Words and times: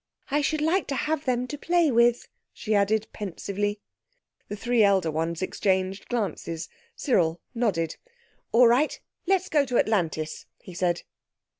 "I 0.31 0.41
should 0.41 0.61
like 0.61 0.87
to 0.87 0.95
have 0.95 1.25
them 1.25 1.45
to 1.45 1.59
play 1.59 1.91
with," 1.91 2.27
she 2.51 2.73
added 2.73 3.05
pensively. 3.13 3.79
The 4.47 4.55
three 4.55 4.81
elder 4.83 5.11
ones 5.11 5.43
exchanged 5.43 6.09
glances. 6.09 6.69
Cyril 6.95 7.39
nodded. 7.53 7.97
"All 8.51 8.67
right. 8.67 8.99
Let's 9.27 9.47
go 9.47 9.63
to 9.63 9.77
Atlantis," 9.77 10.47
he 10.63 10.73
said. 10.73 11.03